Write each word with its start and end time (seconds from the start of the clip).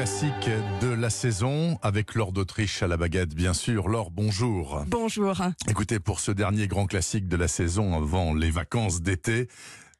classique 0.00 0.48
de 0.80 0.88
la 0.88 1.10
saison 1.10 1.78
avec 1.82 2.14
Laure 2.14 2.32
d'Autriche 2.32 2.82
à 2.82 2.86
la 2.86 2.96
baguette, 2.96 3.34
bien 3.34 3.52
sûr. 3.52 3.86
Laure, 3.86 4.10
bonjour. 4.10 4.82
Bonjour. 4.86 5.36
Écoutez, 5.68 6.00
pour 6.00 6.20
ce 6.20 6.32
dernier 6.32 6.68
grand 6.68 6.86
classique 6.86 7.28
de 7.28 7.36
la 7.36 7.48
saison 7.48 7.94
avant 7.94 8.32
les 8.32 8.50
vacances 8.50 9.02
d'été, 9.02 9.48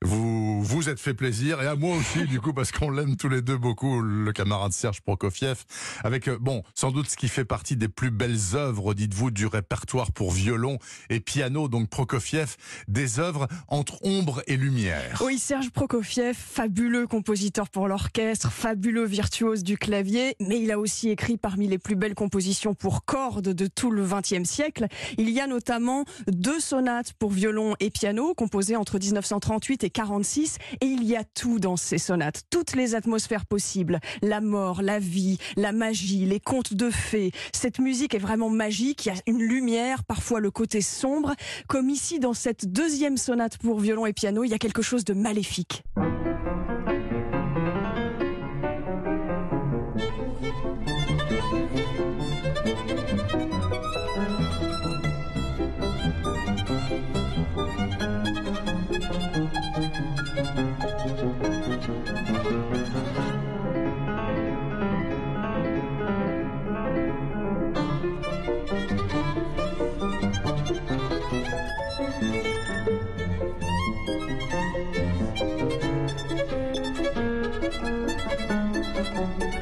vous 0.02 0.62
vous 0.62 0.88
êtes 0.88 0.98
fait 0.98 1.12
plaisir 1.12 1.60
et 1.60 1.66
à 1.66 1.76
moi 1.76 1.94
aussi 1.94 2.24
du 2.24 2.40
coup 2.40 2.54
parce 2.54 2.72
qu'on 2.72 2.90
l'aime 2.90 3.16
tous 3.16 3.28
les 3.28 3.42
deux 3.42 3.58
beaucoup 3.58 4.00
le 4.00 4.32
camarade 4.32 4.72
Serge 4.72 5.02
Prokofiev 5.02 5.64
avec 6.02 6.28
euh, 6.28 6.38
bon 6.40 6.62
sans 6.74 6.90
doute 6.90 7.10
ce 7.10 7.18
qui 7.18 7.28
fait 7.28 7.44
partie 7.44 7.76
des 7.76 7.88
plus 7.88 8.10
belles 8.10 8.38
œuvres 8.54 8.94
dites-vous 8.94 9.30
du 9.30 9.46
répertoire 9.46 10.12
pour 10.12 10.30
violon 10.30 10.78
et 11.10 11.20
piano 11.20 11.68
donc 11.68 11.90
Prokofiev 11.90 12.56
des 12.88 13.20
œuvres 13.20 13.46
entre 13.68 14.02
ombre 14.02 14.42
et 14.46 14.56
lumière. 14.56 15.20
Oui 15.22 15.38
Serge 15.38 15.68
Prokofiev 15.68 16.34
fabuleux 16.34 17.06
compositeur 17.06 17.68
pour 17.68 17.86
l'orchestre 17.86 18.50
fabuleux 18.50 19.04
virtuose 19.04 19.64
du 19.64 19.76
clavier 19.76 20.34
mais 20.40 20.62
il 20.62 20.70
a 20.72 20.78
aussi 20.78 21.10
écrit 21.10 21.36
parmi 21.36 21.68
les 21.68 21.78
plus 21.78 21.96
belles 21.96 22.14
compositions 22.14 22.72
pour 22.72 23.04
cordes 23.04 23.50
de 23.50 23.66
tout 23.66 23.90
le 23.90 24.06
XXe 24.06 24.48
siècle 24.48 24.86
il 25.18 25.28
y 25.28 25.40
a 25.40 25.46
notamment 25.46 26.06
deux 26.26 26.60
sonates 26.60 27.12
pour 27.12 27.30
violon 27.32 27.74
et 27.80 27.90
piano 27.90 28.32
composées 28.32 28.76
entre 28.76 28.98
1938 28.98 29.84
et 29.84 29.89
46 29.90 30.58
et 30.80 30.86
il 30.86 31.04
y 31.04 31.16
a 31.16 31.24
tout 31.24 31.58
dans 31.58 31.76
ces 31.76 31.98
sonates, 31.98 32.42
toutes 32.50 32.74
les 32.74 32.94
atmosphères 32.94 33.46
possibles, 33.46 34.00
la 34.22 34.40
mort, 34.40 34.82
la 34.82 34.98
vie, 34.98 35.38
la 35.56 35.72
magie, 35.72 36.26
les 36.26 36.40
contes 36.40 36.74
de 36.74 36.90
fées. 36.90 37.32
Cette 37.52 37.78
musique 37.78 38.14
est 38.14 38.18
vraiment 38.18 38.50
magique, 38.50 39.06
il 39.06 39.08
y 39.08 39.12
a 39.12 39.20
une 39.26 39.42
lumière, 39.42 40.04
parfois 40.04 40.40
le 40.40 40.50
côté 40.50 40.80
sombre, 40.80 41.34
comme 41.68 41.90
ici 41.90 42.18
dans 42.18 42.34
cette 42.34 42.66
deuxième 42.66 43.16
sonate 43.16 43.58
pour 43.58 43.80
violon 43.80 44.06
et 44.06 44.12
piano, 44.12 44.44
il 44.44 44.50
y 44.50 44.54
a 44.54 44.58
quelque 44.58 44.82
chose 44.82 45.04
de 45.04 45.14
maléfique. 45.14 45.82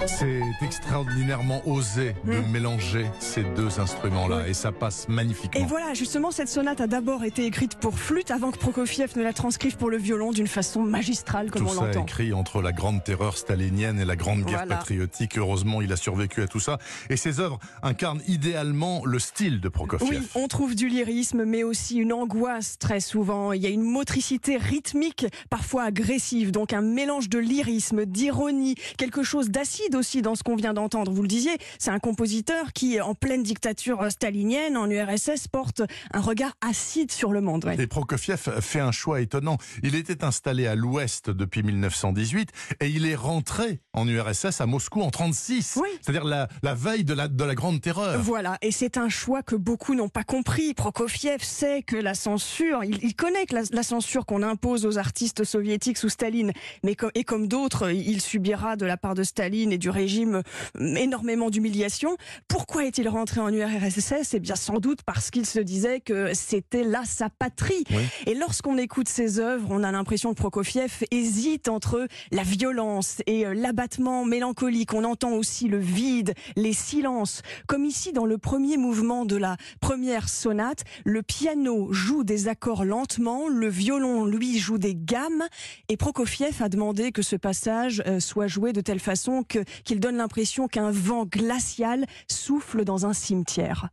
C'est 0.08 0.40
extraordinairement 0.62 1.60
osé 1.68 2.14
de 2.24 2.38
Mm. 2.38 2.50
mélanger 2.50 3.06
ces 3.20 3.42
deux 3.44 3.78
instruments-là 3.78 4.48
et 4.48 4.54
ça 4.54 4.72
passe 4.72 5.06
magnifiquement. 5.08 5.60
Et 5.60 5.64
voilà, 5.66 5.92
justement, 5.92 6.30
cette 6.30 6.48
sonate 6.48 6.80
a 6.80 6.86
d'abord 6.86 7.24
été 7.24 7.44
écrite 7.44 7.74
pour 7.76 7.98
flûte 7.98 8.30
avant 8.30 8.50
que 8.50 8.56
Prokofiev 8.58 9.12
ne 9.16 9.22
la 9.22 9.32
transcrive 9.34 9.76
pour 9.76 9.90
le 9.90 9.98
violon 9.98 10.32
d'une 10.32 10.46
façon 10.46 10.80
magistrale, 10.82 11.50
comme 11.50 11.62
tout 11.66 11.68
on 11.68 11.74
ça 11.78 11.86
l'entend. 11.86 12.02
écrit 12.04 12.32
entre 12.32 12.62
la 12.62 12.72
grande 12.72 13.04
terreur 13.04 13.36
stalinienne 13.36 14.00
et 14.00 14.04
la 14.06 14.16
grande 14.16 14.40
guerre 14.44 14.60
Voilà. 14.60 14.76
patriotique. 14.76 15.36
Heureusement, 15.36 15.82
il 15.82 15.92
a 15.92 15.96
survécu 15.96 16.42
à 16.42 16.46
tout 16.48 16.60
ça. 16.60 16.78
Et 17.10 17.16
ses 17.18 17.38
œuvres 17.38 17.58
incarnent 17.82 18.22
idéalement 18.26 19.02
le 19.04 19.18
style 19.18 19.60
de 19.60 19.68
Prokofiev. 19.68 20.08
Oui, 20.08 20.26
on 20.34 20.48
trouve 20.48 20.74
du 20.74 20.88
lyrisme, 20.88 21.44
mais 21.44 21.62
aussi 21.64 21.98
une 21.98 22.12
angoisse 22.14 22.78
très 22.78 23.00
souvent. 23.00 23.52
Il 23.52 23.62
y 23.62 23.66
a 23.66 23.70
une 23.70 23.82
motricité 23.82 24.56
rythmique, 24.56 25.26
parfois 25.50 25.82
agressive, 25.84 26.50
donc 26.50 26.72
un 26.72 26.80
mélange 26.82 27.28
de 27.28 27.38
lyrisme, 27.38 28.06
d'ironie, 28.06 28.74
quelque 28.96 29.22
chose 29.22 29.50
d'acide 29.50 29.94
aussi 29.98 30.22
dans 30.22 30.34
ce 30.34 30.42
qu'on 30.42 30.56
vient 30.56 30.72
d'entendre. 30.74 31.12
Vous 31.12 31.22
le 31.22 31.28
disiez, 31.28 31.52
c'est 31.78 31.90
un 31.90 31.98
compositeur 31.98 32.72
qui, 32.72 33.00
en 33.00 33.14
pleine 33.14 33.42
dictature 33.42 34.10
stalinienne, 34.10 34.76
en 34.76 34.88
URSS, 34.88 35.48
porte 35.50 35.82
un 36.12 36.20
regard 36.20 36.52
acide 36.66 37.10
sur 37.12 37.32
le 37.32 37.40
monde. 37.40 37.64
ouais. 37.64 37.76
Et 37.80 37.86
Prokofiev 37.86 38.38
fait 38.60 38.80
un 38.80 38.92
choix 38.92 39.20
étonnant. 39.20 39.58
Il 39.82 39.94
était 39.94 40.24
installé 40.24 40.66
à 40.66 40.74
l'ouest 40.74 41.30
depuis 41.30 41.62
1918 41.62 42.50
et 42.80 42.88
il 42.88 43.06
est 43.06 43.14
rentré 43.14 43.80
en 43.92 44.08
URSS 44.08 44.60
à 44.60 44.66
Moscou 44.66 45.02
en 45.02 45.10
36. 45.10 45.78
Oui. 45.80 45.88
C'est-à-dire 46.00 46.24
la, 46.24 46.48
la 46.62 46.74
veille 46.74 47.04
de 47.04 47.14
la, 47.14 47.28
de 47.28 47.44
la 47.44 47.54
grande 47.54 47.80
terreur. 47.80 48.20
Voilà, 48.22 48.58
et 48.62 48.70
c'est 48.70 48.96
un 48.96 49.08
choix 49.08 49.42
que 49.42 49.56
beaucoup 49.56 49.94
n'ont 49.94 50.08
pas 50.08 50.24
compris. 50.24 50.74
Prokofiev 50.74 51.42
sait 51.42 51.82
que 51.82 51.96
la 51.96 52.14
censure, 52.14 52.84
il, 52.84 52.98
il 53.02 53.14
connaît 53.14 53.46
que 53.46 53.54
la, 53.54 53.62
la 53.72 53.82
censure 53.82 54.26
qu'on 54.26 54.42
impose 54.42 54.86
aux 54.86 54.98
artistes 54.98 55.44
soviétiques 55.44 55.98
sous 55.98 56.08
Staline, 56.08 56.52
mais 56.84 56.96
et 57.14 57.24
comme 57.24 57.48
d'autres, 57.48 57.90
il 57.90 58.20
subira 58.20 58.76
de 58.76 58.86
la 58.86 58.96
part 58.96 59.14
de 59.14 59.22
Staline 59.22 59.72
et 59.72 59.78
du 59.78 59.87
régime 59.90 60.42
euh, 60.80 60.94
énormément 60.96 61.50
d'humiliation. 61.50 62.16
Pourquoi 62.48 62.84
est-il 62.84 63.08
rentré 63.08 63.40
en 63.40 63.52
URSS 63.52 64.34
Eh 64.34 64.40
bien, 64.40 64.56
sans 64.56 64.78
doute 64.78 65.02
parce 65.02 65.30
qu'il 65.30 65.46
se 65.46 65.60
disait 65.60 66.00
que 66.00 66.34
c'était 66.34 66.84
là 66.84 67.02
sa 67.04 67.28
patrie. 67.30 67.84
Oui. 67.90 68.02
Et 68.26 68.34
lorsqu'on 68.34 68.78
écoute 68.78 69.08
ses 69.08 69.38
œuvres, 69.40 69.68
on 69.70 69.82
a 69.82 69.92
l'impression 69.92 70.32
que 70.32 70.38
Prokofiev 70.38 71.04
hésite 71.10 71.68
entre 71.68 72.06
la 72.30 72.42
violence 72.42 73.22
et 73.26 73.46
euh, 73.46 73.54
l'abattement 73.54 74.24
mélancolique. 74.24 74.94
On 74.94 75.04
entend 75.04 75.32
aussi 75.32 75.68
le 75.68 75.78
vide, 75.78 76.34
les 76.56 76.72
silences. 76.72 77.42
Comme 77.66 77.84
ici 77.84 78.12
dans 78.12 78.26
le 78.26 78.38
premier 78.38 78.76
mouvement 78.76 79.24
de 79.24 79.36
la 79.36 79.56
première 79.80 80.28
sonate, 80.28 80.84
le 81.04 81.22
piano 81.22 81.92
joue 81.92 82.24
des 82.24 82.48
accords 82.48 82.84
lentement, 82.84 83.48
le 83.48 83.68
violon, 83.68 84.24
lui, 84.24 84.58
joue 84.58 84.78
des 84.78 84.94
gammes. 84.94 85.44
Et 85.88 85.96
Prokofiev 85.96 86.62
a 86.62 86.68
demandé 86.68 87.12
que 87.12 87.22
ce 87.22 87.36
passage 87.36 88.02
euh, 88.06 88.20
soit 88.20 88.46
joué 88.46 88.72
de 88.72 88.80
telle 88.80 89.00
façon 89.00 89.42
que 89.42 89.60
qu'il 89.84 90.00
donne 90.00 90.16
l'impression 90.16 90.68
qu'un 90.68 90.90
vent 90.90 91.24
glacial 91.24 92.06
souffle 92.28 92.84
dans 92.84 93.06
un 93.06 93.12
cimetière. 93.12 93.88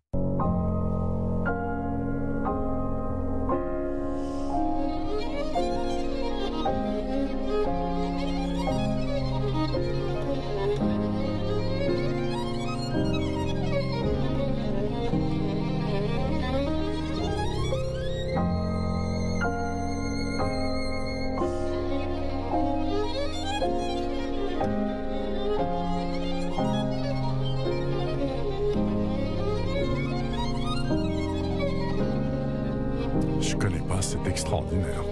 Je 33.48 33.56
connais 33.56 33.80
pas, 33.80 34.02
c'est 34.02 34.28
extraordinaire. 34.28 35.04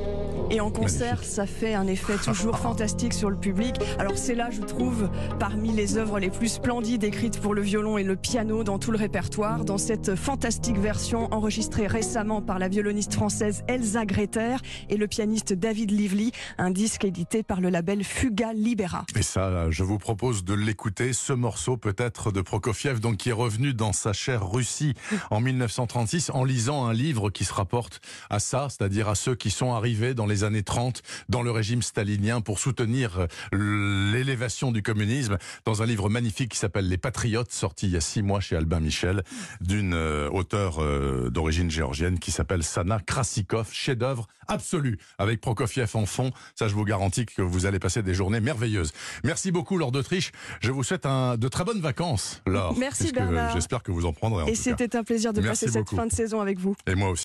Et 0.53 0.61
en 0.61 0.69
concert, 0.69 1.15
Magnifique. 1.15 1.33
ça 1.33 1.47
fait 1.47 1.73
un 1.73 1.87
effet 1.87 2.15
toujours 2.17 2.59
fantastique 2.59 3.13
sur 3.13 3.31
le 3.31 3.35
public. 3.35 3.75
Alors 3.97 4.19
c'est 4.19 4.35
là, 4.35 4.49
je 4.51 4.61
trouve, 4.61 5.09
parmi 5.39 5.71
les 5.71 5.97
œuvres 5.97 6.19
les 6.19 6.29
plus 6.29 6.47
splendides 6.47 7.03
écrites 7.03 7.39
pour 7.39 7.55
le 7.55 7.63
violon 7.63 7.97
et 7.97 8.03
le 8.03 8.15
piano 8.15 8.63
dans 8.63 8.77
tout 8.77 8.91
le 8.91 8.99
répertoire, 8.99 9.65
dans 9.65 9.79
cette 9.79 10.13
fantastique 10.13 10.77
version 10.77 11.33
enregistrée 11.33 11.87
récemment 11.87 12.43
par 12.43 12.59
la 12.59 12.67
violoniste 12.67 13.15
française 13.15 13.63
Elsa 13.67 14.05
Greter 14.05 14.57
et 14.89 14.97
le 14.97 15.07
pianiste 15.07 15.53
David 15.53 15.89
Lively, 15.89 16.31
un 16.59 16.69
disque 16.69 17.03
édité 17.03 17.41
par 17.41 17.59
le 17.59 17.69
label 17.69 18.03
Fuga 18.03 18.53
Libera. 18.53 19.05
Et 19.15 19.23
ça, 19.23 19.71
je 19.71 19.83
vous 19.83 19.97
propose 19.97 20.43
de 20.43 20.53
l'écouter, 20.53 21.13
ce 21.13 21.33
morceau 21.33 21.77
peut-être 21.77 22.31
de 22.31 22.41
Prokofiev, 22.41 22.99
donc 22.99 23.17
qui 23.17 23.29
est 23.29 23.31
revenu 23.31 23.73
dans 23.73 23.91
sa 23.91 24.13
chère 24.13 24.47
Russie 24.47 24.93
en 25.31 25.41
1936 25.41 26.29
en 26.31 26.43
lisant 26.43 26.85
un 26.85 26.93
livre 26.93 27.31
qui 27.31 27.43
se 27.43 27.53
rapporte 27.55 28.01
à 28.29 28.37
ça, 28.37 28.67
c'est-à-dire 28.69 29.09
à 29.09 29.15
ceux 29.15 29.33
qui 29.33 29.49
sont 29.49 29.73
arrivés 29.73 30.13
dans 30.13 30.27
les 30.27 30.42
années 30.43 30.63
30 30.63 31.01
dans 31.29 31.41
le 31.41 31.51
régime 31.51 31.81
stalinien 31.81 32.41
pour 32.41 32.59
soutenir 32.59 33.27
euh, 33.53 34.11
l'élévation 34.11 34.71
du 34.71 34.81
communisme 34.81 35.37
dans 35.65 35.81
un 35.81 35.85
livre 35.85 36.09
magnifique 36.09 36.51
qui 36.51 36.57
s'appelle 36.57 36.87
Les 36.87 36.97
Patriotes, 36.97 37.51
sorti 37.51 37.87
il 37.87 37.93
y 37.93 37.97
a 37.97 38.01
six 38.01 38.21
mois 38.21 38.39
chez 38.39 38.55
Albin 38.55 38.79
Michel, 38.79 39.23
d'une 39.61 39.93
euh, 39.93 40.29
auteure 40.29 40.81
euh, 40.81 41.29
d'origine 41.29 41.69
géorgienne 41.69 42.19
qui 42.19 42.31
s'appelle 42.31 42.63
Sana 42.63 42.99
Krasikov, 42.99 43.69
chef-d'œuvre 43.71 44.27
absolu 44.47 44.97
avec 45.17 45.41
Prokofiev 45.41 45.89
en 45.95 46.05
fond. 46.05 46.31
Ça, 46.55 46.67
je 46.67 46.73
vous 46.73 46.83
garantis 46.83 47.25
que 47.25 47.41
vous 47.41 47.65
allez 47.65 47.79
passer 47.79 48.03
des 48.03 48.13
journées 48.13 48.41
merveilleuses. 48.41 48.91
Merci 49.23 49.51
beaucoup, 49.51 49.77
Laure 49.77 49.91
d'Autriche. 49.91 50.31
Je 50.61 50.71
vous 50.71 50.83
souhaite 50.83 51.05
un, 51.05 51.37
de 51.37 51.47
très 51.47 51.63
bonnes 51.63 51.81
vacances, 51.81 52.41
Laure. 52.45 52.77
Merci, 52.77 53.11
Bernard. 53.11 53.53
J'espère 53.53 53.83
que 53.83 53.91
vous 53.91 54.05
en 54.05 54.13
prendrez 54.13 54.43
en 54.43 54.47
Et 54.47 54.55
c'était 54.55 54.95
un 54.95 55.03
plaisir 55.03 55.33
de 55.33 55.41
Merci 55.41 55.65
passer 55.65 55.79
cette 55.79 55.89
fin 55.89 56.05
de 56.05 56.11
saison 56.11 56.41
avec 56.41 56.59
vous. 56.59 56.75
Et 56.87 56.95
moi 56.95 57.09
aussi. 57.09 57.21